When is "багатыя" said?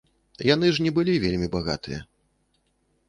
1.57-1.99